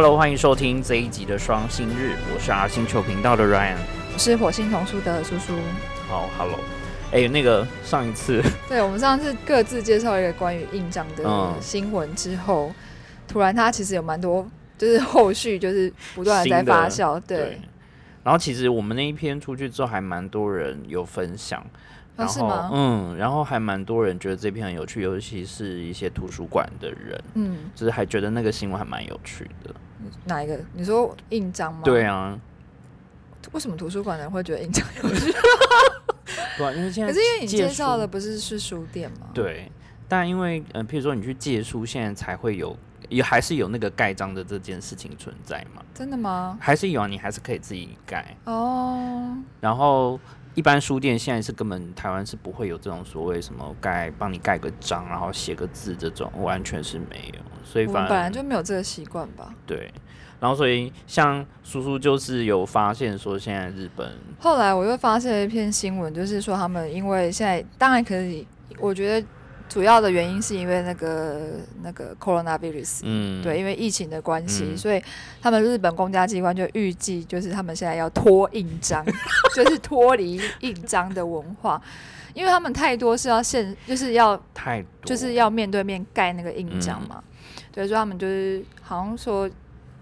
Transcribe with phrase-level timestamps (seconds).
[0.00, 3.78] Hello，欢迎收听这一集的双星日，我是 R 星球频道的 Ryan。
[4.14, 5.54] 我是火星童书的叔叔。
[6.06, 6.56] 好，Hello，
[7.10, 12.72] 哎、那个上一次， 对，我们上次各自介绍一个关于印章的嗯新闻之后，
[13.26, 14.48] 突然它其实有蛮多，
[14.78, 17.20] 就是后续就是不断的在发酵。
[17.26, 17.60] 对，
[18.22, 21.60] 然后其实我们那一篇出去之后，还蛮多人有分享，
[22.16, 29.74] 然后啊是吗嗯，然后还蛮多人觉得这篇很有趣，尤其是一些图书馆的人，嗯，就是还觉得那个新闻还蛮有趣的。
[30.24, 30.58] 哪一个？
[30.74, 31.80] 你说印章吗？
[31.84, 32.04] 对。
[32.04, 32.38] 啊，
[33.52, 35.32] 为什么图书馆的人会觉得印章有趣？
[36.58, 39.28] 对啊，因为现在可是因为你介绍的不是是书店吗？。
[39.32, 39.70] 对，
[40.08, 42.76] 但因为嗯、呃譬如说你去借书，现在才会有，
[43.08, 46.58] 也还是有那个盖章的这件事情存在嘛，真的吗？
[46.60, 48.36] 还是有啊，你还是可以自己盖。
[48.44, 50.18] 哦，然后
[50.54, 57.40] 一般书店现在是根本台湾是不会有这种所谓什么盖帮你盖个章，然后写个字这种，完全是没有。
[57.64, 59.54] 所以反本来就没有这个习惯吧。
[59.66, 59.92] 对，
[60.40, 68.46] 然后所以像叔叔就是有发现说，现在日本后来我又发现了一篇新闻，就是说他们因为现在当然可以，
[68.80, 69.26] 我觉得
[69.68, 71.40] 主要的原因是因为那个
[71.82, 73.42] 那个 coronavirus，、嗯。
[73.42, 74.76] 对，因为疫情的关系，嗯。
[74.76, 75.02] 所以
[75.40, 79.04] 他们日本公家机关就预计，就是他们现在要脱印章，
[79.54, 81.80] 就是脱离印章的文化，
[82.34, 84.88] 因为他们太多是要现，就是要太多。
[85.04, 87.08] 就是要面对面盖那个印章嗯。
[87.08, 87.24] 嘛，
[87.70, 89.48] 对，所以他们就是好像说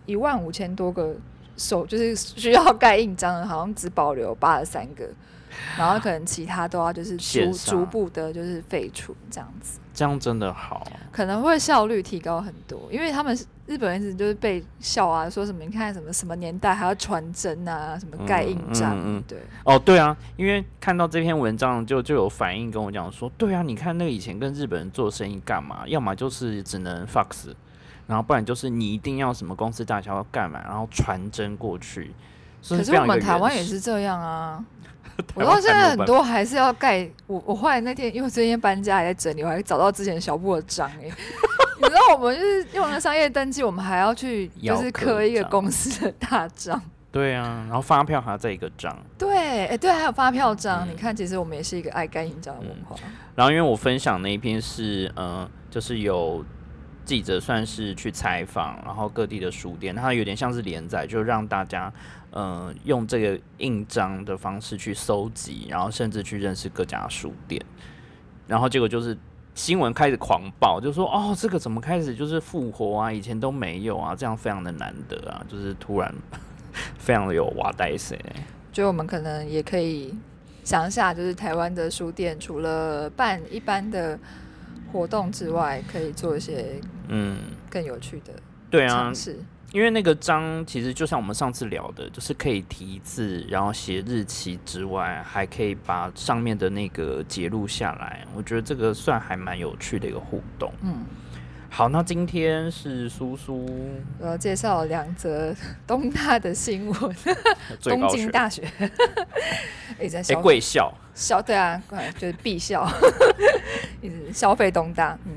[0.07, 1.15] 一万五千多个
[1.57, 5.09] 手，就是需要盖印章的，好像只保留八十三个，
[5.77, 10.87] 然后可能其他都要就是逐逐步的就是废除这样子，这样真的好。
[11.13, 25.85] 可能会效率提高很多，因为他们日本人一直就是被笑啊，说什么你看什么什么年代还要传真啊，什么盖印章，嗯嗯嗯对，哦，对啊，因为看到这篇文章就就有反应跟我讲说，对啊，你看那个以前跟日本人做生意干嘛？
[25.87, 27.55] 要么就是只能 fax，
[28.07, 32.13] 然后不然就是你一定要什么公司大小要干嘛，然后传真过去。
[32.69, 34.65] 可可是我们台湾也是这样啊。
[35.35, 37.09] 我 台湾到现在很多还是要盖。
[37.27, 41.05] 我我后来那天因为我最近搬家还在整理，我还找到之前小布的章哎、
[41.81, 46.81] 你知道我们就是用了商业登记，我们还要去就是刻刻一个公司的大章。
[47.13, 48.95] 对啊，然后发票还要再一个章。
[49.17, 50.87] 对，哎、对，还有发票章。
[50.87, 52.95] 嗯你看，其实我们也是一个爱干印章的文化。
[53.35, 56.45] 然后因为我分享那一篇是，呃，就是有
[57.07, 61.91] 记者算是去采访，然后各地的书店，它有点像是连载，就让大家，
[62.37, 67.59] 呃，用这个印章的方式去搜集，然后甚至去认识各家书店，
[68.47, 69.17] 然后结果就是
[69.55, 72.15] 新闻开始狂爆，就说哦，这个怎么开始？
[72.15, 76.15] 就是复活啊，以前都没有啊，这样非常的难得啊，就是突然
[77.01, 78.21] 非常的有哇呆谁，
[78.71, 80.15] 觉得我们可能也可以
[80.63, 84.19] 想一下，就是台湾的书店除了办一般的
[84.93, 87.39] 活动之外，可以做一些嗯，
[87.71, 88.35] 更有趣的
[88.69, 88.89] 对啊。
[88.89, 89.39] 尝，试。
[89.73, 98.25] 因为那个章其实就像我们上次聊的，就是可以提字，然后写日期之外，还可以把上面的那个截录下来。
[98.35, 100.73] 我觉得这个算还蛮有趣的一个互动。
[100.83, 101.05] 嗯。
[101.69, 103.67] 好，那今天是苏苏
[104.19, 105.55] 我要介绍两则
[105.87, 107.17] 东大的新闻，
[107.83, 108.63] 东京大学，
[110.01, 111.83] 一直在哎，消贵校，消对啊，
[112.17, 112.89] 就是必校，
[114.01, 115.19] 一直消费东大。
[115.27, 115.33] 嗯，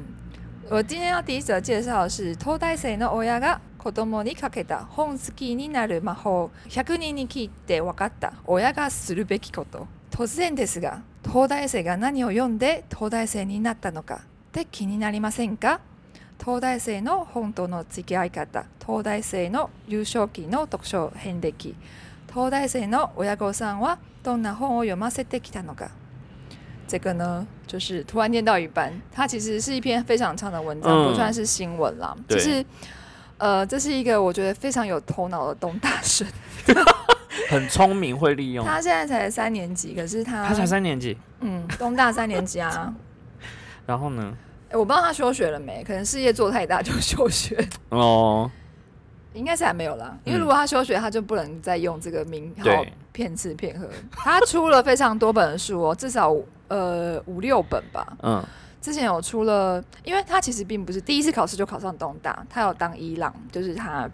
[0.70, 6.52] 我今天要第一则介绍的是東大生の親が子供にかけた本好きになる魔法。
[6.68, 8.34] 100人に聞いて分かった。
[8.46, 9.88] 親がするべきこと。
[10.12, 14.22] 突然ですが東大生が何を読んで東大生になったのか。
[14.50, 15.80] って気になりませんか？
[16.40, 18.66] 東大生の本との付き合い方。
[18.86, 21.76] 東大生の幼少期の読書遍歴。
[22.34, 25.92] 東大生の親御さんはどんな本を読ませてきたのか。
[26.88, 31.10] 这个呢，就是突然念到一半，它其实是一篇非常长的文章，嗯。
[31.10, 32.18] 不算是新闻啦。
[32.28, 32.38] 对。
[32.38, 32.66] 就是
[33.40, 36.28] 呃，这是一个我觉得非常有头脑的东大生，
[37.50, 38.64] 很聪明，会利用。
[38.66, 42.94] 他现在才三年级，可是他他才三年级，嗯，东大三年级啊。
[43.88, 44.34] 然后呢？
[44.70, 47.58] 诶我不知道他休学了没，可能事业做太大就休学，
[47.90, 48.52] 哦，
[49.34, 50.16] 应该是还没有啦。
[50.24, 53.88] 因为嗯如果他休学，他就不能再用这个名号对骗吃骗喝。
[54.12, 56.36] 他出了非常多本书哦，至少
[56.68, 58.16] 呃五六本吧。
[58.22, 58.46] 嗯，
[58.82, 64.10] 之前有出了，因为他其实并不是第一次考试就考上东大，他有当伊朗，就是他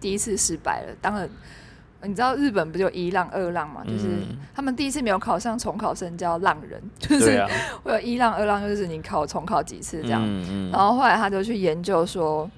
[0.00, 1.28] 第一次失败了，当了。
[2.06, 3.82] 你知道日本不就一浪二浪嘛？
[3.82, 7.42] 就是嗯他们第一次没有考上重考生叫浪人， 就是
[7.82, 10.20] 会有一浪二浪，就是你考重考几次这样。
[10.22, 12.50] 嗯然后后来他就去研究说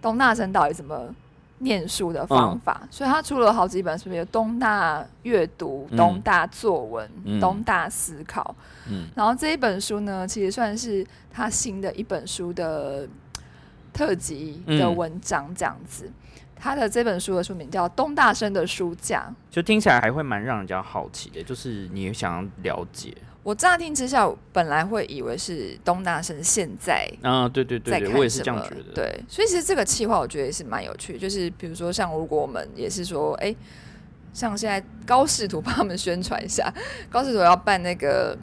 [0.00, 1.14] 东大生到底怎么
[1.58, 8.54] 念书的方法，所以他出了好几本，是不是有东大阅读、嗯东大作文、嗯东大思考？
[8.88, 13.08] 嗯然后这一本书呢，其实算是他新的一本书的
[13.92, 16.10] 特辑的文章这样子。
[16.56, 23.14] 他的这本书的书名叫《东大生的书架》，就听起来还会蛮让人家好奇的，就是你想要了解。
[23.44, 28.92] 我乍听之下，本来会以为是东大生现在啊，对对对，我也是这样觉得。
[28.94, 33.54] 对，所以其实这个企划我觉得也是蛮有趣，就是比如说像如果我们也是说，哎，
[34.32, 36.72] 像现在高视图帮他们宣传一下，
[37.08, 38.36] 高视图要办那个。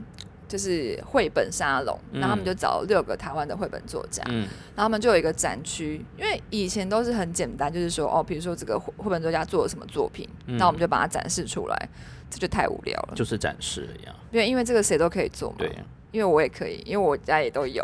[0.52, 4.42] 就是绘本沙龙，然后他们就找六个台湾的绘本作家，嗯
[4.76, 6.04] 然后他们就有一个展区。
[6.18, 11.90] 因为以前都是很简单，就是说哦，比如说这个绘本作家做了什么作品，那我们就把它展示出来，
[12.32, 13.14] 这就太无聊了。
[13.16, 14.16] 就是展示一样。
[14.32, 15.58] 对，因为这个谁都可以做嘛。
[15.60, 15.78] 对，
[16.12, 17.84] 因为我也可以，因为我家也都有。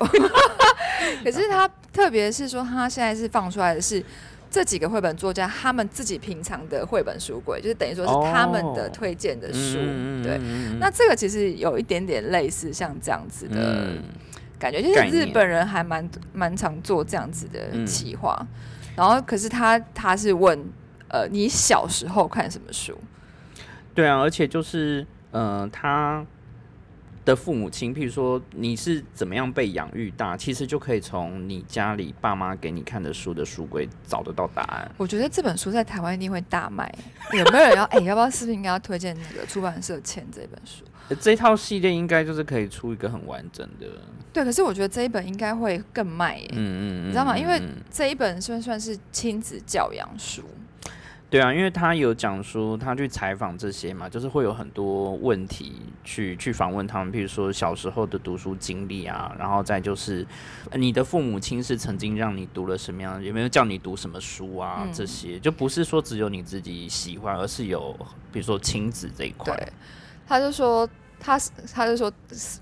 [1.23, 4.03] 可是他特别是说，他现在是放出来的是。
[4.49, 9.75] 这几个绘本作家，他们自己平常的绘本书柜，就是等于说是他们的推荐的书。
[10.23, 10.39] 对，
[10.79, 13.91] 那这个其实有一点点类似像这样子的
[14.57, 18.47] 感觉，就是日本人还蛮蛮常做这样子的企划。
[18.95, 20.57] 然后，可是他他是问，
[21.09, 22.97] 呃，你小时候看什么书？
[23.97, 26.23] 对啊，而且就是，呃，他。
[27.25, 34.89] 的父母亲，譬如说你是怎么样被养育大，其实就可以从你家里爸妈给你看的书的书柜找得到答案。
[34.95, 36.89] 我觉得这本书在台湾一定会大卖，
[37.33, 37.83] 有没有人要？
[37.91, 40.85] 哎，要不要是不是应该要推荐那个出版社签这本书？
[41.19, 43.87] 这套系列应该就是可以出一个很完整的。
[44.31, 46.47] 对，可是我觉得这一本应该会更卖耶。
[46.53, 47.37] 嗯嗯，你知道吗？
[47.37, 47.61] 因为
[47.91, 50.43] 这一本算算是亲子教养书。
[51.29, 60.25] 对啊，因为他有讲说他去采访这些嘛，就是会有很多问题去去访问他们，比如说小时候的读书经历啊，然后再就是
[60.71, 64.87] 你的父母亲是曾经让你读了什么样，有没有叫你读什么书啊？
[64.93, 67.93] 这些就不是说只有你自己喜欢，而是有
[68.31, 69.53] 比如说亲子这一块。
[69.53, 69.73] 对，
[70.25, 70.87] 他就说
[71.19, 71.39] 他
[71.73, 72.11] 他就说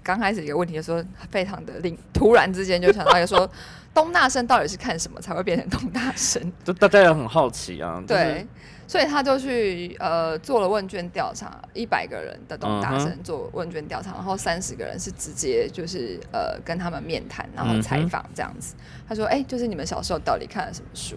[0.04, 3.50] 刚开始一个问题就说非常的令突然之间就想到一个说。
[3.96, 6.52] 东大生到底是看什么才会变成东大生？
[6.66, 8.04] 就大家也很好奇啊。
[8.06, 8.46] 对，
[8.86, 18.76] 所以他就去呃做了问卷调查，一百个人的东大生做问卷调查，然后三十个人是直接就是呃跟他们面谈，然后采访这样子。
[19.08, 21.16] 他说：“哎，就是你们小时候到底看了什么书？”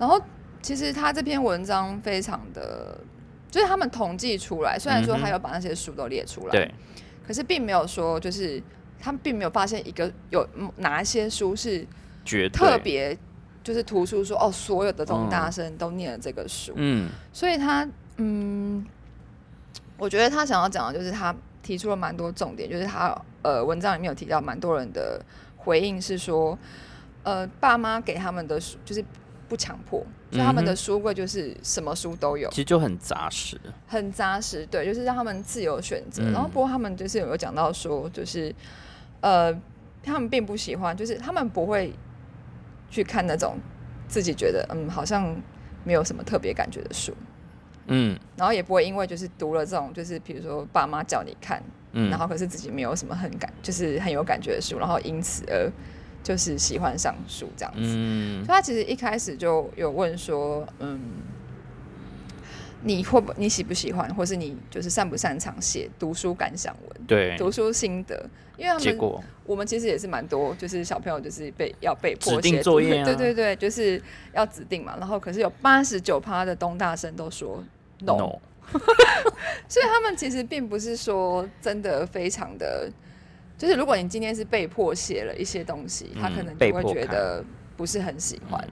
[0.00, 0.18] 然后
[0.62, 2.98] 其实他这篇文章非常的，
[3.50, 6.74] 就是他们统计出来，虽然说他有把那些书都列出来，对，
[7.26, 8.62] 可是并没有说就是
[9.00, 10.46] 他们并没有发现一个有
[10.76, 11.86] 哪一些书是。
[12.52, 13.16] 特别
[13.64, 18.84] 就是图书说哦，所有的东大生都念了这个书，嗯，所以他嗯，
[19.96, 25.18] 我觉得他想要讲的就是他提出了蛮多重点，就是他呃文章里面有提到蛮多人的
[25.56, 26.58] 回应是说，
[27.22, 29.02] 呃，爸妈给他们的书就是
[29.48, 36.22] 不强迫，就他们的书柜就是什么书都有，其实就很扎实，很扎实，对，就是让他们自由选择。
[36.30, 38.54] 然后不过他们就是有讲到说，就是
[39.20, 39.52] 呃，
[40.02, 41.92] 他们并不喜欢，就是他们不会。
[42.90, 43.58] 去看那种
[44.08, 45.36] 自己觉得嗯好像
[45.84, 47.14] 没有什么特别感觉的书，
[47.88, 51.62] 嗯，然后也不会因为就是读了这种就是比如说爸妈叫你看，
[51.92, 55.70] 嗯，然后可是自己没有什么很感就是很有感觉的书，然后因此而
[56.28, 61.00] 就是喜欢上书这样子，嗯，所以他其实一开始就有问说，嗯。
[62.80, 67.06] 你会不你喜不喜欢，或是你就是擅不擅长写读书感想文？
[67.08, 68.14] 对，读书心得，
[68.56, 74.00] 因为他们我们其实也是蛮多，就是小朋友就是被要被迫写作业，对对对，就是
[74.32, 74.94] 要指定嘛。
[74.96, 77.60] 然后可是有八十九趴的东大生都说
[78.02, 78.16] no，
[79.68, 82.88] 所以他们其实并不是说真的非常的，
[83.58, 87.44] 就是如果你今天是被迫写了一些东西，他可能就会觉得
[87.76, 88.64] 不是很喜欢。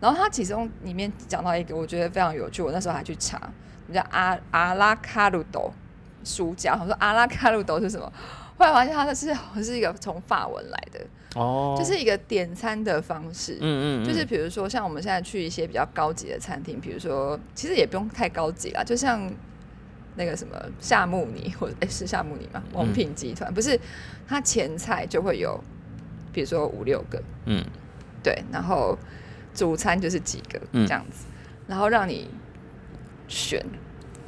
[0.00, 2.62] 然后他其中里面讲到一个，我觉得非常有趣。
[2.62, 3.52] 我那时候还去查，
[3.92, 5.70] 叫阿阿拉卡鲁斗
[6.24, 6.78] 书架。
[6.80, 8.10] 我说阿拉卡鲁斗是什么？
[8.56, 9.34] 后来发现它的是
[9.64, 11.00] 是一个从法文来的
[11.34, 13.56] 哦，就是一个点餐的方式。
[13.60, 19.32] 嗯嗯，就是比如说像我们现在去一些比较高级的餐厅，比如说其实也不用太高级啦，就像
[20.16, 23.52] 那个什么夏目尼或者哎是夏目尼嘛，王品集团。
[23.52, 23.78] 不是，
[24.26, 25.62] 它前菜就会有，
[26.32, 27.64] 比如说五六个，嗯，
[28.22, 28.98] 对，然后。
[29.52, 31.26] 主餐就是几个这样子，
[31.66, 32.30] 然后让你
[33.26, 33.60] 选，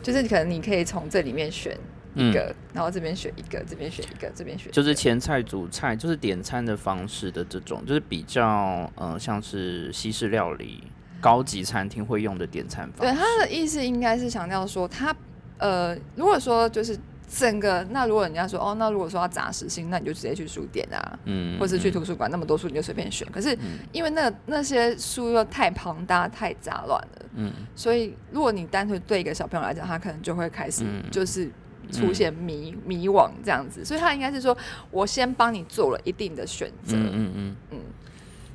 [0.02, 1.78] 就是可能你可以从这里面选
[2.16, 10.82] 一个，然后这边选一个，这边选一个，这边选，就是前菜、主菜，就是点餐的方式的这种，就是比较呃像是西式料理
[11.20, 13.14] 高级餐厅会用的点餐方式。
[13.14, 15.14] 对，他的意思应该是强调说，他
[15.62, 16.98] 呃如果说就是。
[17.34, 23.26] 整个那如果人家说哦，那如果说要杂食性，那你就直接去书店啊，嗯，或是去图书馆，那么多书你就随便选。
[23.32, 23.56] 可是
[23.90, 31.50] 因为那那些书又太庞大、太杂乱了，嗯，所以如果你单纯对一个小朋友来讲，他可能就会开始就是
[31.90, 33.82] 出现迷迷惘这样子。
[33.82, 34.54] 所以他应该是说
[34.90, 37.78] 我先帮你做了一定的选择，嗯嗯嗯嗯。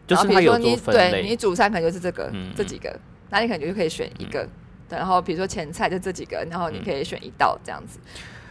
[0.05, 2.95] 就是然后比如说你对你，主菜可能就是这个、嗯这几个，
[3.31, 4.31] 那你可能就可以选一个。
[4.43, 4.49] 对，
[4.95, 7.99] 然后比如说前菜就这几个，然后你可以选一道这样子。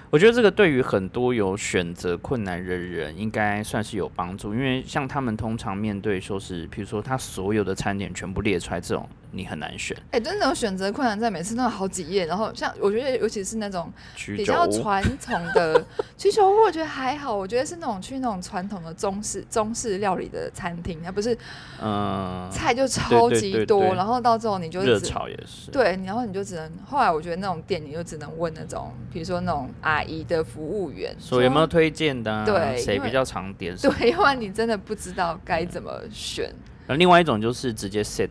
[0.09, 9.97] 我觉得这个对于很多有选择困难的人，应该算是有帮助，因为像他们通常面对说是，比如说他所有的餐点全部列出来，这种你很难选。
[10.11, 12.26] 哎、真的有选择困难症，每次都有好几页。
[12.26, 13.92] 然后像我觉得，尤其是那种
[14.37, 15.85] 比较传统的
[16.16, 17.35] 居酒屋，我觉得还好。
[17.35, 21.37] 我觉得是那种去那种传统的中式中式料理的餐厅，它不是
[21.83, 33.76] 嗯，菜就超级多，然后到最后你就热炒也是，对，然后你就只能后来我觉得那种店你就只能问那种，比如说那种阿姨的服务员，说有没有推荐的、啊，对谁比较常点。
[33.76, 36.47] 对，要不然你真的不知道该怎么选。
[36.87, 38.28] 然后另外一种就是直接 set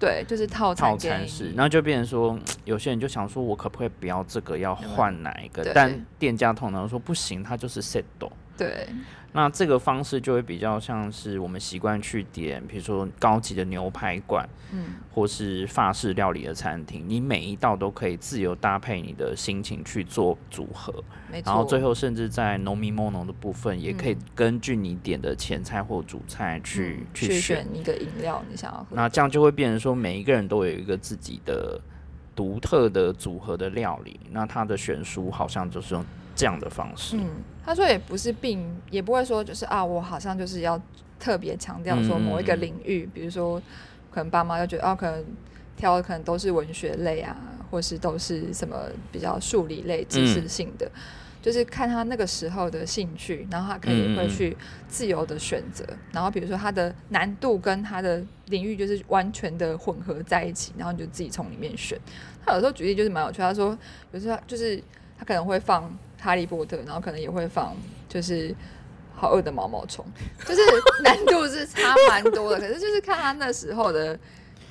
[0.00, 5.62] 对，就是套餐套餐式，然后就变成说，有些人就想说，我可不可以不要这个，要换哪一个？
[5.74, 8.02] 但店家通常说不行，它就是 set
[8.56, 8.88] 对
[9.32, 20.92] 那这个方式就会比较像是我们习惯去点，比如说高级的牛排馆，嗯，或是法式料理的餐厅，你每一道都可以自由搭配你的心情去做组合。
[21.44, 27.66] 然后最后甚至在农民梦农的部分，也可以嗯根据你点的前菜或主菜去、嗯去去选。
[27.72, 28.86] 一个饮料你想要喝。
[28.90, 31.80] 那这样就会变成说，每一个人都有一个自己的
[32.34, 36.04] 独特的组合的料理，那它的选书好像就是用
[36.40, 37.18] 这样的方式。
[37.18, 37.28] 嗯，
[37.62, 40.80] 他说也不是病，也不会说就是啊，我好像就是要
[41.18, 43.60] 特别强调说某一个领域，比如说
[44.10, 45.22] 可能爸妈就觉得哦、可能
[45.76, 47.36] 挑的可能都是文学类啊，
[47.70, 48.76] 或是都是什么
[49.12, 50.90] 比较数理类、知识性的。
[51.42, 54.54] 就是看他那个时候的兴趣，然后他可以会去
[54.88, 55.82] 自由的选择，
[56.12, 61.98] 然后比如说他的难度跟他的领域就是完全的混合在一起，然后你就自己从里面选。
[62.44, 63.76] 他有时候举例就是蛮有趣，他说
[64.12, 64.82] 有时候就是
[65.18, 67.74] 他可能会放哈利波特，然后可能也会放
[68.08, 68.54] 就是
[69.16, 70.04] 好饿的毛毛虫，
[70.46, 70.60] 就是
[71.02, 72.60] 难度是差蛮多的。
[72.60, 74.18] 可是就是看他那时候的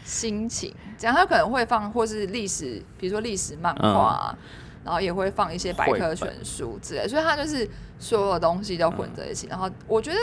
[0.05, 4.37] 心情，这样他可能会放或是历史，比如说历史漫画、啊，
[4.85, 7.67] 然后也会放一些百科全书之类，所以他就是
[7.99, 9.47] 所有东西都混在一起。
[9.47, 10.19] 然后我觉得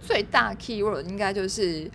[0.00, 1.90] 最大 key word 应该就是。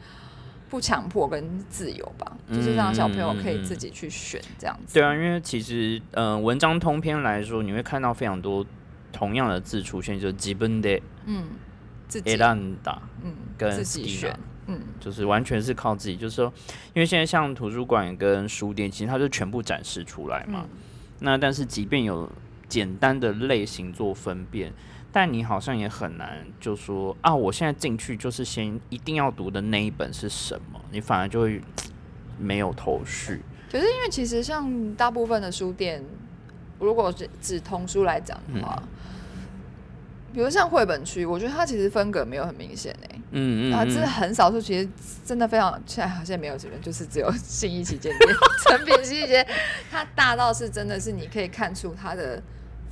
[0.70, 4.94] 不强迫跟自由吧，就是让小朋友可以自己去选这样子。
[4.96, 8.66] 对啊，因为其实嗯、呃文章通篇来说，你会看到非常多
[9.12, 11.46] 同样的字出现，就是基本的嗯，
[12.08, 12.54] 自己 e a
[13.24, 16.16] 嗯跟自己选，嗯就是完全是靠自己。
[16.18, 16.52] 就是说，
[16.94, 20.62] 因为现在像图书馆跟书店，其实它就全部展示出来嘛。
[20.64, 20.80] 嗯
[21.20, 22.30] 那但是即便有
[22.68, 24.74] 简单的类型做分辨，
[25.16, 31.62] 但你好像也很难就说啊，我现在进去就是先一定要读的那一本是什么，你反而就会
[32.38, 33.42] 没有头绪。
[33.72, 36.04] 可是因为其实像大部分的书店，
[36.80, 38.84] 如果是指童书来讲的话，
[40.34, 44.90] 比如像绘本区，我觉得它其实风格没有很明显诶、嗯嗯啊，真的嗯，很少数，其实
[45.24, 48.36] 真的非常，现在好像没有这边，就是只有新一旗舰店、
[48.68, 49.48] 成品信义旗舰，
[49.90, 52.44] 它大到是真的是你可以看出它的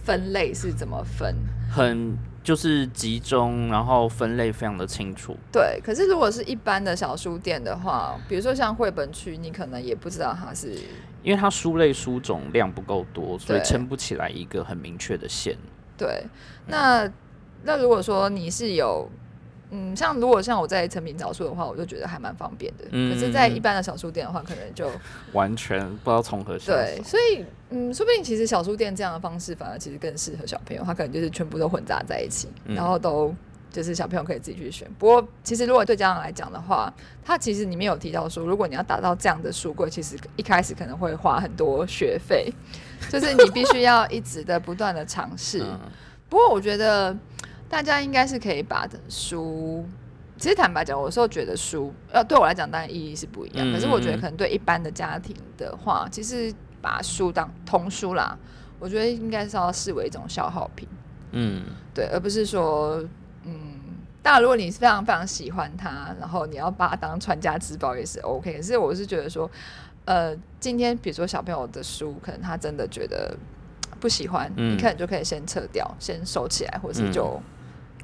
[0.03, 1.35] 分类是怎么分。
[1.71, 5.35] 很就是集中，然后分类非常的清楚。
[5.51, 10.73] 对，可是如果是一般的小书店的话，比如说像绘本区，你可能也不知道它是
[11.23, 15.57] 因为它书类书种量不够多，所以撑不起来一个很明确的线。
[15.97, 16.25] 对，
[16.67, 17.09] 那
[17.63, 19.09] 那如果说你是有，
[19.73, 22.85] 嗯，像如果像我在成品找书的话，我就觉得还蛮方便的。
[22.91, 24.89] 嗯可是，在一般的小书店的话，可能就
[25.33, 33.33] 完全不知道从何下对，所以嗯，说不定其实小书店这样的方式反而其实更适合小朋友，他可能就是全部都混杂在一起，嗯然后都。
[33.73, 36.93] 就是小朋友可以自己去选，不过其实如果对家长来讲的话，
[37.25, 42.53] 他其实里面有提到说，如果你要达到这样的书柜，其实一开始可能会花很多学费，
[43.09, 45.63] 就是你必须要一直的不断的尝试。
[45.63, 45.79] 嗯
[46.29, 47.17] 不过我觉得
[47.73, 49.83] 大家应该是可以把书，
[50.37, 56.53] 其实坦白讲，我有时候觉得书，呃，对我来讲当然意义是不一样，嗯可是我觉得可能对一般的家庭的话，其实
[56.83, 58.37] 把书当童书啦，
[58.77, 60.87] 我觉得应该是要视为一种消耗品，
[61.31, 61.63] 嗯，
[61.95, 63.03] 对，而不是说，
[63.43, 63.79] 嗯。
[64.21, 68.53] 当然，如果你是非常非常喜欢它，然后你要把它当传家之宝也是 OK。
[68.55, 69.49] 可是我是觉得说，
[70.05, 73.35] 呃，今天比如说小朋友的书，可能他真的觉得
[73.99, 77.41] 不喜欢，嗯你可能就可以先撤掉，先收起来，或是嗯就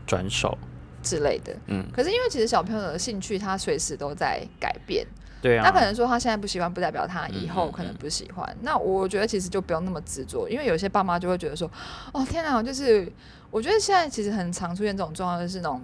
[0.10, 0.58] 转手。
[1.02, 1.56] 之类的。
[1.68, 5.08] 嗯，可是因为其实小朋友的兴趣，他随时都在改变。
[5.42, 5.64] 对啊。
[5.64, 8.58] 他可能说他现在不喜欢，不代表他以后可能不喜欢。
[8.62, 11.72] 那我觉得其实就不用那么执着，因为有些爸妈就会觉得说，
[12.12, 13.10] 哦天哪，就是
[13.50, 15.82] 我觉得现在其实很常出现这种状况，就是那种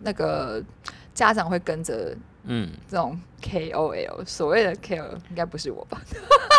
[0.00, 0.60] 那个
[1.14, 6.02] 家长会跟着嗯这种 KOL，所谓的 KOL 应该不是我吧，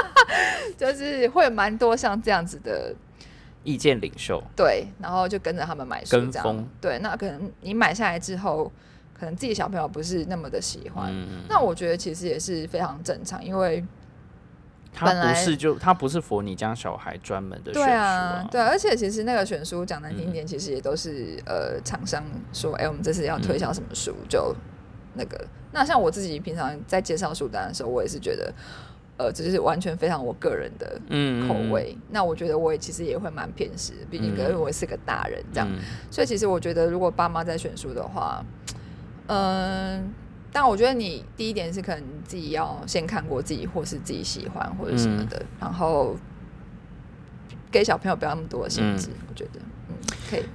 [0.77, 2.95] 就是会蛮多像这样子的
[3.65, 4.41] 意见领袖。
[4.55, 6.69] 对，然后就跟着他们买书这样跟风。
[6.79, 8.71] 对，那可能你买下来之后，
[9.13, 11.11] 可能自己小朋友不是那么的喜欢。
[11.11, 13.83] 嗯，那我觉得其实也是非常正常，因为
[14.93, 24.55] 他不是就他不是佛你家小孩专门的选对书啊，对啊，而且其实那个选书讲难听一点，其实也都是呃厂商说，哎、我们这次要推销什么书，就
[25.15, 25.45] 那个。
[25.71, 28.53] 那像我自己平常在介绍书单的时候，我也是觉得，
[29.17, 31.97] 呃，这就是完全非常我个人的嗯口味。
[32.09, 35.79] 那我觉得我也其实也会蛮偏食，毕竟嗯因为我是个大人这样，嗯
[36.11, 38.43] 所以其实我觉得如果爸妈在选书的话，
[39.27, 40.13] 嗯。
[40.57, 46.15] 但我觉得你第一点是可能你自己要先看过自己或是自己喜欢或者什么的，然后
[47.69, 49.95] 给小朋友不要那么多的限制，我觉得嗯
[50.29, 50.45] 可以。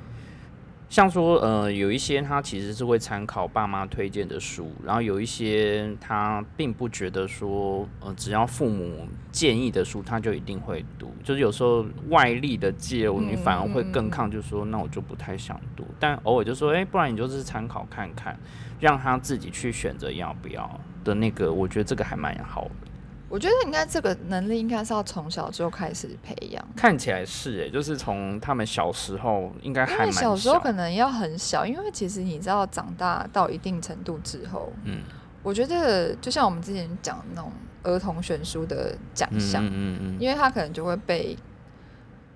[0.90, 11.14] 像说，呃，有一些他其实是会参考爸妈推荐的书，然后有一些他并不觉得说，呃，只要父母建议的书，他就一定会读。
[11.22, 15.86] 就是有时候外力的介入，你反而会更抗拒说，那我就不太想读。
[16.00, 18.36] 但偶尔就说，哎、不然你就是参考看看，
[18.80, 22.89] 让他自己去选择要不要的那个，我觉得这个还蛮好的。
[23.30, 30.36] 我觉得应该这个能力应该是要从小就开始培养，看起来是诶、就是从他们小时候应该还蛮小。
[30.36, 35.00] 时候可能要很小，因为其实你知道长大到一定程度之后，嗯。
[35.42, 37.50] 我觉得就像我们之前讲的那种
[37.82, 41.34] 儿童选书的奖嗯项，嗯嗯嗯，因为他可能就会被，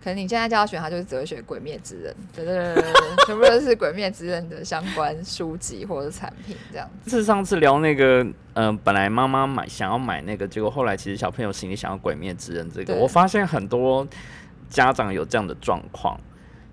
[0.04, 2.84] 可能你现在叫他选，他就是只会选《鬼灭之刃》，对对对
[3.26, 7.10] 全部都是《鬼灭之刃》的相关书籍或者产品这样子。
[7.10, 14.06] 是上次聊那个，嗯、本来妈妈买想要买那个，结果后来其实小朋友心里想要《鬼灭之刃》这个，我发现很多
[14.68, 16.20] 家长有这样的状况，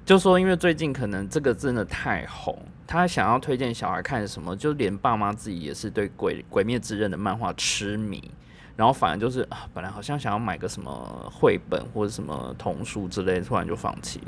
[0.03, 8.29] 就说因为最近可能这个真的太红，他想要推荐小孩看什么，就连爸妈自己也是对鬼《鬼灭之刃》的漫画痴迷。
[8.75, 10.91] 然后反而就是啊，本来好像想要买个什么
[11.31, 14.21] 绘本或者什么童书之类，突然就放弃，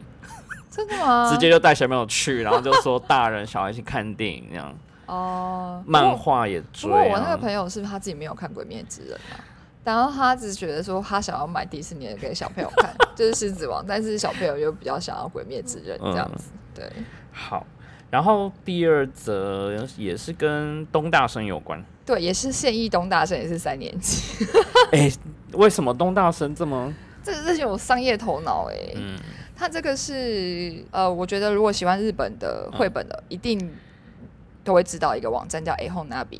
[0.69, 1.29] 真的吗？
[1.33, 4.75] 直接就带小朋友去，然后就说大人小孩一起看电影那样，
[5.07, 6.97] 哦，漫画也追、啊。
[6.97, 9.39] 不过我那个朋友是他自己没有看《鬼灭之刃》啊，
[9.83, 16.45] 然后他只觉得说他想要买迪士尼的给小朋友看， 就是《狮子王》，但是小朋友又比较想要《鬼灭之刃》这样子。
[16.75, 16.91] 对，
[17.31, 17.65] 好，
[18.13, 21.83] 然后第二则也是跟东大生有关。
[22.05, 24.45] 对，也是现役东大生，也是三年级，
[24.93, 25.11] 哎、
[25.53, 29.17] 为什么东大生这么这这是有商业头脑哎、嗯。
[29.55, 33.71] 他这个是呃，我觉得如果喜欢日本的绘本的，一定
[34.63, 36.39] 都会知道一个网站叫 A Home Nabi，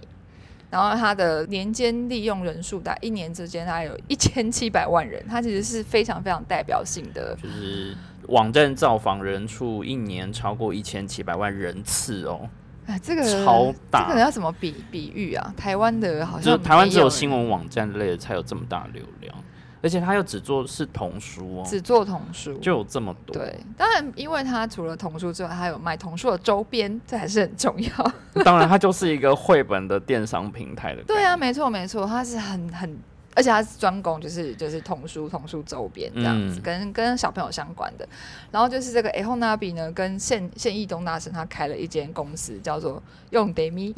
[0.74, 7.38] 然后它的年间利用人数大概一年之间大概有一千七百万人，它其实是非常非常代表性的。
[7.40, 7.96] 就是
[8.30, 12.50] 网站造访人数一年超过一千七百万人次哦，
[12.88, 15.54] 哎，这个超大这个要怎么比比喻啊？
[15.56, 19.36] 台湾的好像就是台湾只有新闻网站类的才有这么大的流量，
[19.84, 23.36] 而且他又只做是童书哦，只做童书，就有这么多。
[23.36, 23.60] 对。
[23.78, 28.44] 当然，因为他除了童书之外，还有卖童书的周边，这还是很重要。
[28.46, 31.04] 当然它就是一个绘本的电商平台的。
[31.04, 32.98] 对啊，，没错没错，它是很很，
[33.36, 38.08] 而且他是专攻就是就是童书童书周边这样子，嗯跟跟小朋友相关的。
[38.52, 43.94] 然后就是这个 A h o n a b i 呢，跟现现役东大生他开了一间公司，叫做用 Demi，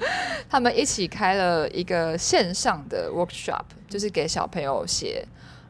[0.48, 5.26] 他们一起开了一个线上的 workshop，就是给小朋友写。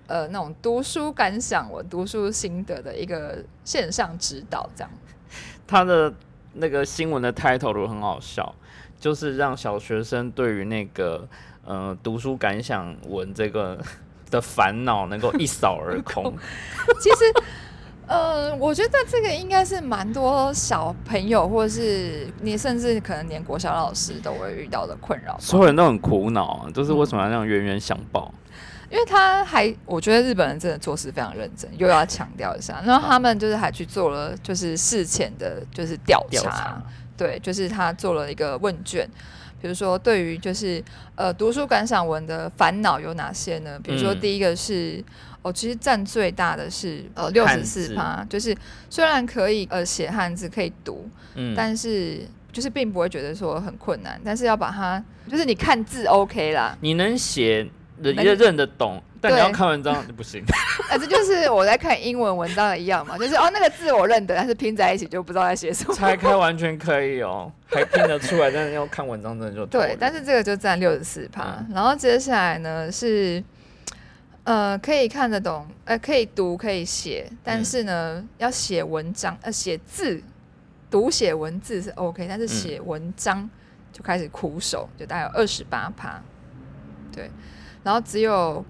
[0.07, 4.91] 呃，那种读书感想我、读书心得的一个线上指导，这样。
[5.69, 6.13] 他的
[6.55, 8.53] 那个新闻的 title 都很好笑，
[8.99, 11.29] 就是让小学生对于那个
[11.65, 13.79] 呃读书感想文这个
[14.31, 16.33] 的烦恼能够一扫而空。
[17.01, 17.25] 其实，
[18.07, 25.37] 呃，我觉得这个应该是蛮多小朋友，或是你甚至可能连国小老师都会遇到的困扰。
[25.39, 28.33] 所有人都很苦恼啊，就是为什么要让冤冤相报？
[28.91, 32.83] 因为他还，我觉得日本人真的做事非常认真，又要强调一下。
[32.85, 36.83] 然后他们就是还去做了就是事前的，就是调查，调查
[37.17, 39.09] 对，就是他做了一个问卷。
[39.61, 40.83] 比如说，对于就是
[41.15, 43.79] 呃读书感想文的烦恼有哪些呢？
[43.83, 44.21] 比如说，嗯。
[44.21, 45.03] 第一个是、
[45.43, 48.57] 哦，其实占最大的是呃六十四趴，就是
[48.89, 57.69] 虽然可以呃写汉字可以读，嗯，但是就是并不会觉得说很困难，但是要把它就是你看字 OK 啦，你能写，
[58.03, 59.41] 人能也认得懂，但你对。
[59.41, 60.43] 要看文章不行。
[60.91, 65.95] 啊，这就是我在看英文文章的一样嘛，就是哦那个字我认得，但是拼在一起就不知道在写什么。
[65.95, 73.43] 拆开完全可以哦，还拼得出来，但是要看文章真的就头对，但是这个就占六十四趴嗯，然后接下来呢是，
[74.43, 80.21] 呃，可以看得懂，呃，可以读，可以写，但是呢，要写文章，呃，写字，
[80.91, 83.49] 读写文字是 OK，但是写文章
[83.93, 86.21] 就开始苦手，就大概有二十八趴，
[87.13, 87.31] 对，
[87.85, 88.65] 然后只有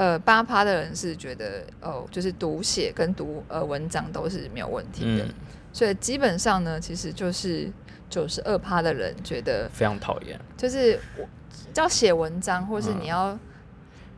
[0.00, 5.34] 呃八趴的人是觉得哦，就是读写跟读呃文章都是没有问题的，嗯，
[5.74, 7.70] 所以基本上呢，其实就是
[8.08, 10.40] 九十二趴的人觉得，非常讨厌。
[10.56, 11.28] 就是我
[11.74, 13.38] 要写文章，或是嗯你要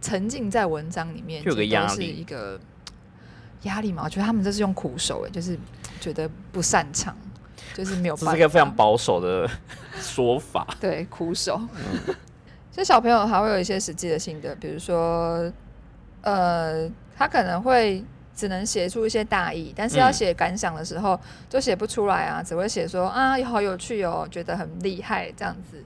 [0.00, 2.60] 沉浸在文章里面，就都是一个
[3.62, 4.04] 压力嘛。
[4.04, 5.58] 我觉得他们这是用苦手，哎，就是
[6.00, 7.16] 觉得不擅长，
[7.74, 8.30] 就是没有办法。
[8.30, 9.50] 这是一个非常保守的
[9.98, 10.64] 说法。
[10.80, 11.60] 对苦手。
[11.74, 12.14] 嗯
[12.70, 15.52] 所以小朋友还会有一些实际的心得，比如说，
[16.22, 18.02] 呃，他可能会
[18.34, 25.82] 只能写出一些大意，但是要嗯写感想的时候就写不出来啊，只会写说啊好有趣哦，觉得很厉害这样子，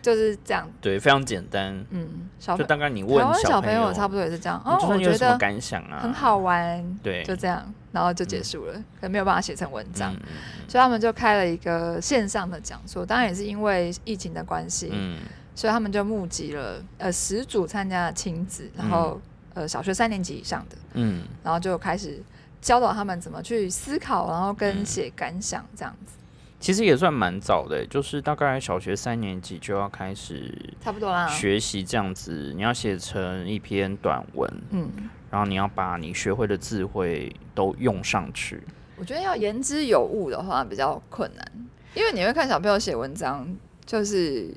[0.00, 0.68] 就是这样。
[0.80, 1.84] 对，非常简单。
[1.90, 6.00] 嗯，小就朋大概你问台湾小朋朋友差不多也是这样哦，我觉得感想啊？
[6.02, 10.14] 很好玩，对，就这样，然后就结束了，可能没有办法写成文章。
[10.14, 10.20] 嗯
[10.68, 15.18] 所以他们就开了一个线上的讲座，当然也是因为疫情的关系，嗯
[15.52, 19.20] 所以他们就募集了呃十组参加的亲子，然后、
[19.60, 22.22] 呃小学三年级以上的，嗯，然后就开始
[22.62, 26.14] 教导他们怎么去思考，然后跟嗯写感想这样子，
[26.58, 31.28] 其实也算蛮早的，就是大概小学三年级就要开始差不多啦。
[31.28, 34.90] 学习这样子，你要写成一篇短文，嗯，
[35.30, 38.62] 然后你要把你学会的智慧都用上去。
[38.96, 41.52] 我觉得要言之有物的话比较困难，
[41.94, 43.46] 因为你会看小朋友写文章，
[43.84, 44.54] 就是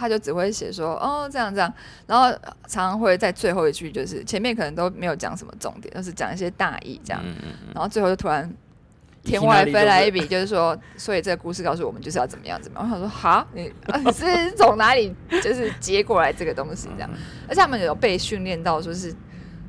[0.00, 1.70] 他就只会写说哦这样这样，
[2.06, 2.30] 然后
[2.66, 8.50] 常常会在最后一句就是前面可能都没有讲什么重点，就是讲一些大意这样，嗯嗯嗯，然后最后就突然
[9.22, 12.88] 天外飞来一笔，就是说，所以这个故事告诉我们就是要怎么样怎么样。
[12.88, 13.70] 我想说，哈，你
[14.02, 17.10] 你是从哪里就是接过来这个东西这样？
[17.46, 19.14] 而且他们有被训练到，说是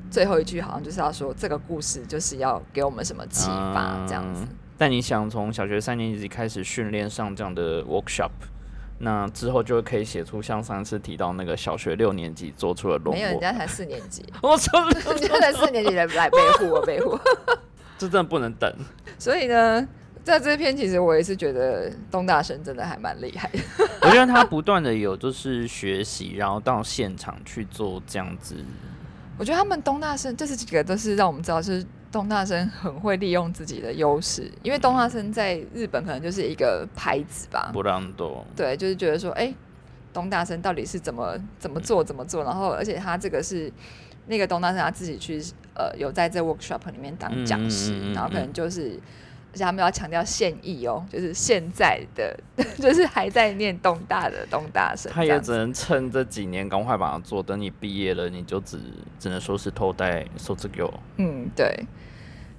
[0.10, 4.44] 最后一句好像就是要说这个故事就是要给我们什么启发这样子。
[4.50, 8.32] 嗯但你想从小学三年级开始训练上这样的 workshop，
[9.04, 13.40] 那之后就可以写出像上次提到那个小学六年级做出的论没有，人。
[13.40, 17.18] 家才四年级， 我操， 人家才四年级来来背护我背护。
[17.98, 18.72] 这真的不能等。
[19.18, 19.88] 所以呢，
[20.24, 23.60] 在这篇其实我也是觉得东大生真的还蛮厉害的。
[24.02, 28.56] 我觉得他不断的有就是学习，然后到现场去做这样子。
[29.38, 39.54] 我觉得他们东大生这是几个都是让我们知道，就是东大生很会利用自己的优势，因为东大生在日本可能就是一个牌子吧，不让多，对，就是觉得说，哎、
[40.12, 43.72] 东大生到底是怎么怎么做怎么做，然后而且他这个是
[44.28, 45.42] 那个东大生他自己去
[45.74, 49.00] 呃有在这 workshop 里面当讲师，嗯嗯嗯嗯然后可能就是。
[49.54, 52.38] 而且他们要强调现役哦，就是现在的，
[52.80, 58.80] 就是还在念东大的东大生，他也只能趁这几年赶快把它做，等你毕业了，你就只
[59.20, 60.90] 只能说是偷带收这个。
[61.18, 61.74] 嗯，对。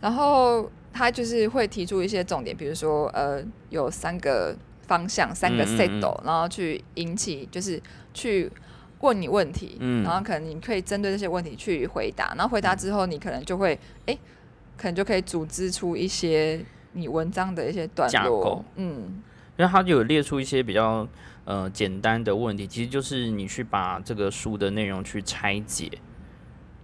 [0.01, 4.55] 然后他就是会提出一些重点，比如说呃，有三个
[4.87, 7.81] 方向，三个嗯嗯 set，、嗯然后去引起，就是
[8.13, 8.51] 去
[9.01, 14.19] 问你问题，嗯然后可能你可以针对这些问题去回答，然后回答之后，你可能就会哎，
[14.77, 16.61] 可能就可以组织出一些
[16.93, 19.23] 你文章的一些段落架构，嗯，
[19.57, 21.07] 因为他有列出一些比较
[21.45, 25.91] 呃简单的问题，其实就是你去把这个书的内容去拆解，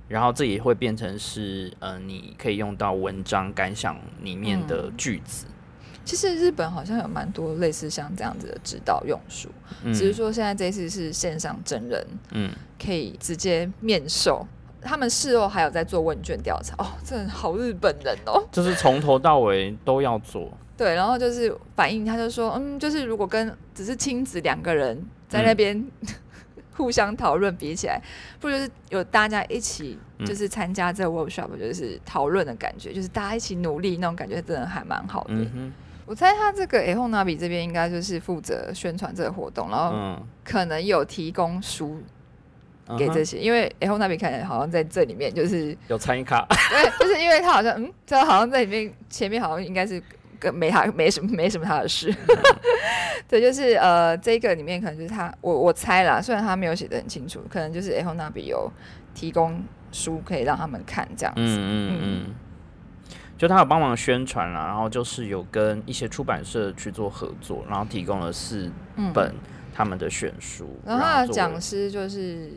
[0.09, 5.47] 然后这也会变成是呃你可以用到文章感想里面的句子。
[6.05, 9.51] 其实日本好像有蛮多类似像这样子的指导用书，
[9.85, 12.51] 嗯只是说现在这次是线上真人，嗯，
[12.83, 14.47] 可以直接面授。
[14.81, 18.43] 他们事后还有在做问卷调查哦，真的好日本人哦。
[18.53, 20.51] 就是从头到尾都要做。
[20.77, 25.85] 对，然后就是反映，他就说，嗯，就是如果跟只是亲子两个人在那边、
[26.77, 28.01] 互相讨论比起来，
[28.39, 35.35] 不就是有大家一起嗯就是参加这个 workshop，就是讨论的感觉，就是大家一起努力那种感觉，真的还蛮好的。
[35.35, 35.73] 嗯哼，
[36.07, 42.05] 我猜他这个 A 后拿比这边应该就是负责宣传这个活动，然后嗯，可能有提供书嗯
[42.97, 43.13] 哼。
[43.13, 50.03] 这些，因为 A 后那边看起来好像在这里面就是有参与卡， 对，就是因为他好像嗯，这好像在里面前面好像应该是
[50.39, 52.15] 跟没他没什么没什么他的事，
[53.29, 58.71] 对，就是呃这个里面可能就是他我我猜啦，虽然他没有写的很清楚，可能就是 A 后那边有
[59.15, 62.35] 提供书可以让他们看这样子，嗯嗯嗯，
[63.37, 69.13] 就他有帮忙宣传啦，然后就是有跟一些出版社去做合作，然后提供了四嗯。
[69.13, 69.35] 本
[69.75, 72.51] 他们的选书，然后他的讲师就是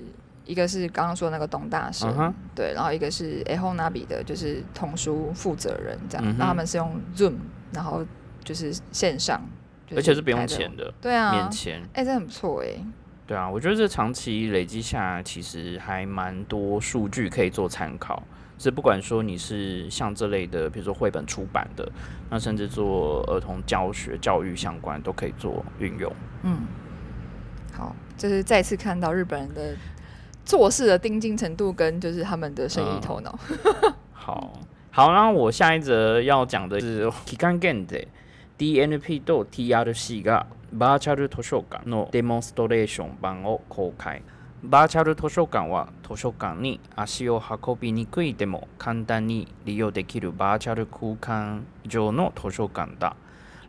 [0.51, 3.41] 一个是刚刚说那个董大生，嗯哼对，然后一个是
[3.77, 7.35] 那比的，就是童书负责人这样，那他们是用 Zoom，
[7.71, 8.05] 然后
[8.43, 9.41] 就是线上，
[9.87, 11.81] 就而且是不用钱的，对啊，免钱。
[11.93, 12.67] 哎、这很不错哎、
[13.25, 18.21] 对啊，我觉得这长期累积下来，其实还蛮多数据可以做参考。
[18.59, 21.91] 是不管说你是像这类的，比如说绘本出版的，
[22.29, 26.13] 那甚至做儿童教学、教育相关，都可以做运用。
[26.43, 26.59] 嗯，
[27.73, 29.75] 好，就是再次看到日本人的
[30.45, 33.37] 做事的盯紧程度跟就是他们的生意嗯头脑。
[34.13, 34.53] 好，
[34.91, 38.07] 好，那我下一则要讲的是期間限定
[38.57, 44.21] DNP と TRC がバーチャル図書館のデモンストレーション版を公開。
[44.63, 53.15] バーチャル図書館は図書館に足を運びにくいでも簡単に利用できるバーチャル空間上の図書館だ。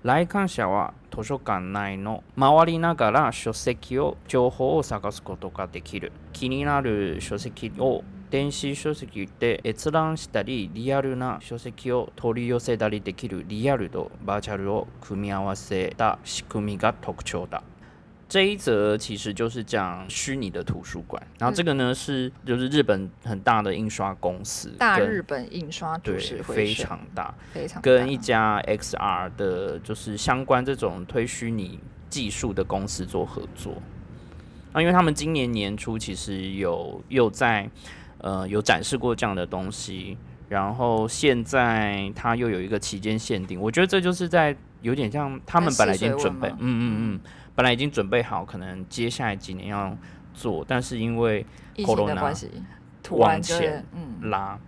[0.02, 6.10] 来館者は図書館内の回りながら書籍を情報を探すことができる。
[6.32, 17.62] 気になる書籍を電子書籍で閲覧したりリアルな書籍を取り寄せたりできるリアルとバーチャルを組み合わせた仕組みが特徴だ。
[18.32, 33.74] 这一则其实就是讲虚拟的图书馆，然后这个呢是就是日本很大的印刷公司，大跟日本印刷都对非常大，非常跟一家 XR 的，就是相关这种推虚拟技术的公司做合作。
[34.72, 37.68] 啊，因为他们今年年初其实有又在
[38.16, 40.16] 呃有展示过这样的东西，
[40.48, 47.20] 然后现在它又有一个期间限定，我觉得这就是在有点像他们本来已经准备，嗯嗯嗯，
[47.54, 49.96] 本来已经准备好，可能接下来几年要
[50.32, 52.50] 做，但是因为疫情的 Corona 关系，
[53.10, 54.58] 往前嗯，拉。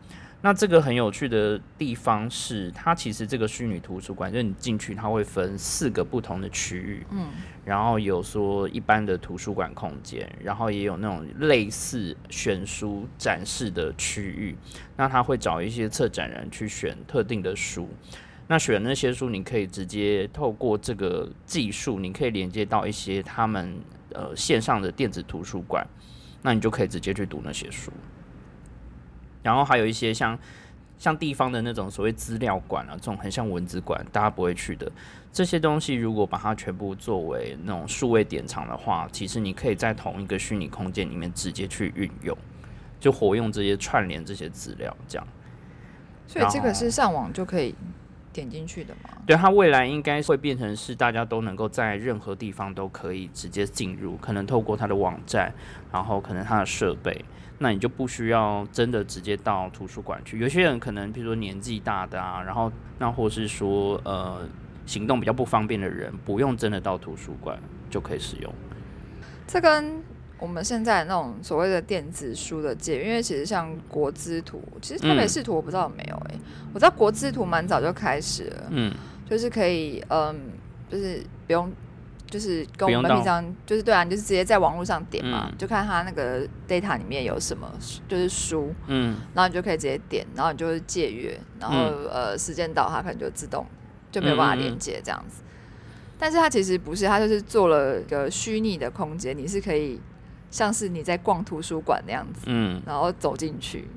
[0.43, 7.29] 那这个很有趣的地方是，它其实这个虚拟图书馆，就是你进去，它会分四个不同的区域，嗯，
[7.65, 14.55] 然后有说一般的图书馆空间，然后也有那种类似选书展示的区域。
[14.99, 17.89] 那他会找一些策展人去选特定的书，
[18.47, 23.75] 那选那些书，你可以直接透过这个技术，你可以连接到一些他们
[24.13, 25.87] 呃线上的电子图书馆，
[26.43, 27.91] 那你就可以直接去读那些书。
[29.43, 30.39] 然后还有一些像
[30.99, 34.91] 像地方的那种所谓资料馆啊，这种很像文字馆，大家不会去的
[35.33, 42.37] 这些东西，如果把它全部作为那种数位典藏的话，其实你可以在同一个虚拟空间里面直接去运用，
[43.01, 45.27] 就活用这些串联这些资料，这样。
[46.27, 47.75] 所以这个是上网就可以
[48.35, 49.11] 点进去的吗？
[49.25, 55.55] 对它未来应该会变成是大家都能够在任何地方都可以直接进入，可能透过它的网站，
[55.93, 57.25] 然后可能它的设备，
[57.59, 60.39] 那你就不需要真的直接到图书馆去。
[60.41, 64.47] 有些人可能比如说年纪大的啊，然后那或是说呃
[64.85, 68.53] 行动比较不方便的人，不用真的到图书馆就可以使用。
[69.47, 70.03] 这跟
[70.45, 76.39] 我们现在那种所谓的电子书的界，因为其实像国资图，其实台北嗯市图我不知道有没有诶、
[76.75, 78.93] 我知道国资图蛮早就开始了，嗯，
[79.29, 80.39] 就是可以嗯，
[80.91, 81.73] 就是不用。
[82.27, 85.57] 就是跟我们平常就是对啊，你就是直接在网络上点嘛，嗯。
[85.57, 87.71] 就看它那个 data 里面有什么，
[88.09, 89.15] 就是书，嗯。
[89.35, 91.77] 然后你就可以直接点，然后你就是借阅，然后、
[92.11, 93.65] 呃时间到它可能就自动
[94.11, 95.43] 就没有办法连接这样子。
[96.19, 100.01] 但是它其实不是，它就是做了一个虚拟的空间，你是可以
[100.55, 103.89] 像是你在逛图书馆那样子，嗯，然后走进去，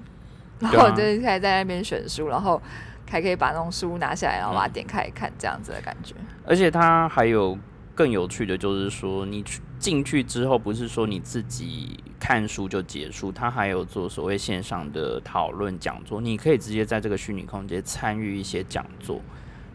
[0.57, 2.59] 然后就是可以在那边选书，然后
[3.07, 6.15] 还可以把那种书拿下来，然后把它嗯点开看，这样子的感觉。
[6.47, 7.55] 而且它还有
[7.93, 19.21] 更有趣的就是说，你去进去之后，不是说你自己看书就结束，它还有做所谓线上的讨论讲座，你可以直接在这个虚拟空间参与一些讲座，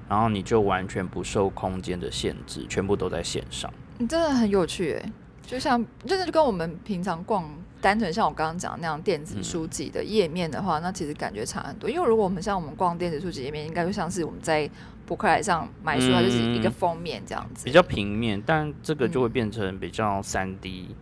[0.09, 3.73] 然后你就完全不受空间的限制，全部都在线上。
[3.99, 5.12] 你真的很有趣诶，
[5.47, 7.49] 就像真的就跟我们平常逛
[7.81, 11.91] 单纯像我刚刚讲那样电子书籍的页面的话，那其实感觉差很多。
[11.91, 14.71] 因为如果我们像我们逛电子书籍页面，应该就像是我们在
[15.05, 20.95] 博客来上买书，它就是一个嗯封面这样子，比较平面，但这个就会变成比较三 D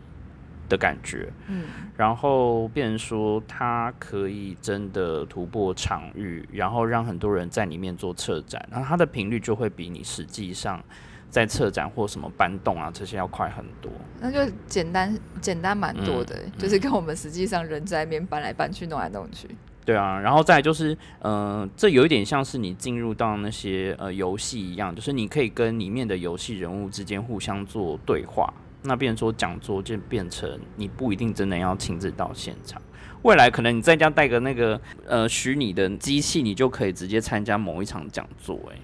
[0.71, 1.31] 的感觉。
[1.49, 1.65] 嗯，
[1.97, 10.83] 然后变成说它可以真的突破场域，然后让很多人在里面做策展，然后它的频率就会比你实际上
[11.31, 13.91] 在策展或什么搬动啊这些要快很多。
[14.21, 19.49] 那就简单简单蛮多的，嗯就是跟我们实际上人在那边搬来搬去、弄来弄去。
[19.83, 28.53] 对啊，然后再就是，呃，这有一点像是你进入到那些呃游戏一样，就是你可以跟里面的游戏人物之间互相做对话。
[28.83, 32.81] 那变成说讲座就变成你不一定真的要亲自到现场，
[33.23, 38.79] 未来可能你在家带个那个呃虚拟的机器，你就可以直接参加某一场讲座、欸。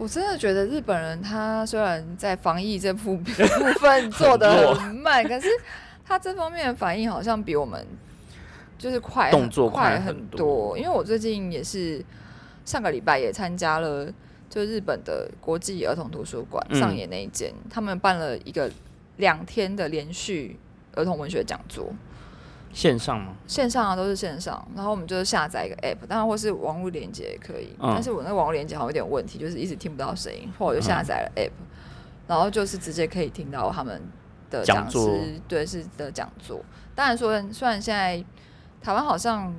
[0.00, 3.32] 我真的觉得日本人他虽然在防疫这部 部
[3.78, 5.46] 分做的很慢，可是
[6.06, 7.86] 他这方面的反应好像比我们
[8.78, 10.78] 就是快动作快快很多。
[10.78, 12.02] 因为我最近也是
[12.64, 14.10] 上个礼拜也参加了，
[14.48, 18.70] 就日本的国际儿童图书馆嗯上野那一间，他们办了一个
[19.18, 20.58] 两天的连续
[20.94, 21.92] 儿童文学讲座。
[22.72, 23.34] 线上吗？
[23.46, 31.50] 线上啊，都是线上，然后我们就是下载一个 app，当然或是网络连接也可以，嗯但是我那个网络连接好像有点问题，就是一直听不到声音，后来我就下载了 app，、
[32.26, 34.00] 然后就是直接可以听到他们
[34.50, 36.60] 的讲师对是的讲座。
[36.94, 38.22] 当然说，虽然现在
[38.80, 39.54] 台湾好像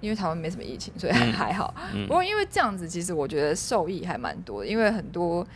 [0.00, 1.72] 因为台湾没什么疫情，所以还好。
[1.94, 5.46] 嗯不过因为这样子，其实我觉得受益还蛮多的，因为很多。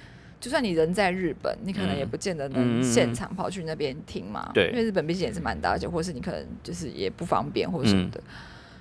[0.46, 4.48] 就算你人在日本，你可能也不见得能现场跑去那边听嘛。
[4.54, 8.20] 对因为日本毕竟也是蛮大，而且或是你可能就是也不方便或者什么嗯的。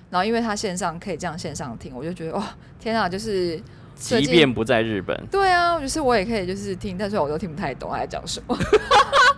[0.08, 3.60] 然后因为他线上可以这样线上听，我就觉得哇，天啊，就是
[3.96, 8.56] 即便不在日本，对啊，就是我也可以就是听，但是我都听不太懂他在讲什么。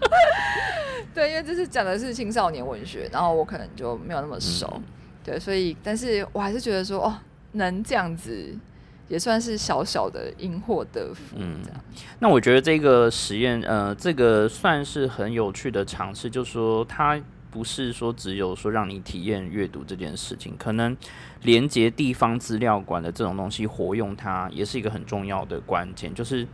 [1.15, 4.71] 对，因为这是讲的是青少年文学，然后我可能就没有那么熟。
[4.77, 4.83] 嗯
[5.25, 7.19] 对，所以但是我还是觉得说，哦，
[7.53, 8.55] 能这样子
[9.09, 11.81] 也算是小小的因祸得福，嗯这样。
[12.21, 20.97] 那我觉得这个实验，呃，这个算是很有趣的尝试，就是说它不是说只有说让你体验阅读这件事情，可能
[21.43, 26.47] 连接地方资料馆的这种东西活用它，也是一个很重要的关键，就是。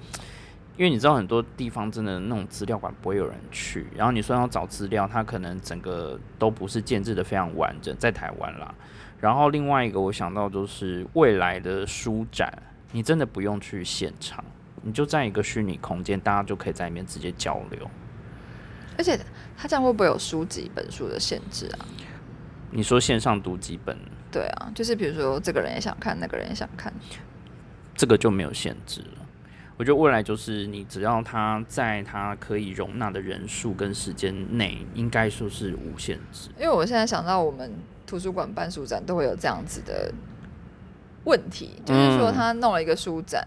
[0.77, 8.75] 因为你知道很多地方真的那种资料馆不会有人去，然后你说要找资料，它可能整个都不是建制的非常完整，在台湾啦。
[9.25, 12.53] 然后另外一个我想到就是未来的书展，
[12.93, 14.45] 你真的不用去现场，
[14.83, 17.91] 你就在一个虚拟空间，大家就可以在里面直接交流。
[18.99, 19.19] 而且
[19.57, 21.87] 他这样会不会有书籍本书的限制啊？
[22.71, 23.97] 你说线上读几本，
[24.31, 26.93] 对啊，就是比如说这个人也想看，那个人也想看。
[27.95, 29.27] 这个就没有限制了。
[29.79, 36.51] 我觉得未来就是你只要他在他可以容纳的人数跟时间内，应该说是无限制。
[36.59, 37.73] 因为我现在想到我们
[38.15, 40.13] 图书馆办书展都会有这样子的
[41.25, 43.45] 问题，就是说嗯他弄了一个书展，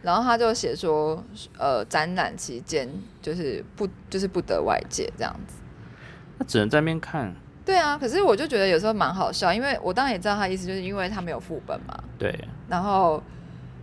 [0.00, 1.20] 然后他就写说，
[1.58, 2.88] 呃，展览期间
[3.20, 5.56] 就是不就是不得外借这样子。
[6.38, 7.34] 那只能在那边看。
[7.64, 12.32] 对啊，可是我就觉得有时候蛮好笑，因为我当然也知道他意思，就是因为他没有副本嘛，对，
[12.68, 13.20] 然后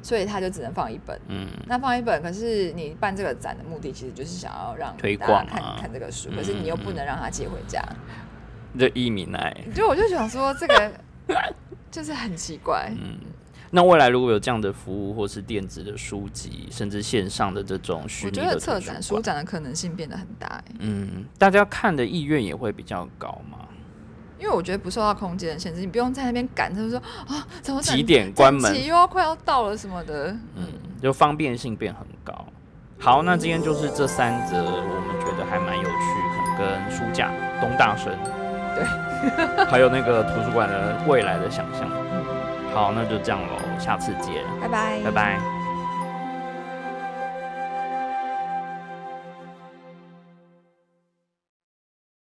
[0.02, 1.20] 所以他就只能放一本。
[1.28, 7.84] 嗯，那放一本，可是你办这个展的目的其实就是想要让推大家广啊看看这个书，嗯可是你又不能让他借回家。
[8.78, 9.56] 这一民爱。
[9.74, 10.92] 就我就想说，这个
[11.92, 12.92] 就是很奇怪。
[12.92, 13.18] 嗯
[13.76, 23.58] 那未来如果有这样的服务，或是电子的书籍，甚至线上的这种虚我觉拟的得策展、书展的可能性变得很大、欸，嗯，大家看的意愿也会比较高嘛。
[24.38, 30.28] 因为我觉得不受到空间的限制，你不用在那边赶，就是说啊，怎么展几点关门又要快要到了什么的。
[30.56, 30.68] 嗯，
[31.02, 32.46] 就方便性变很高。
[33.00, 38.16] 好，那今天就是这三则，我们觉得还蛮有趣，可能跟书架、东大生，
[38.76, 41.90] 对，还有那个图书馆的未来的想象。
[42.74, 45.62] 好，那就这样喽，下次见，拜拜，拜拜。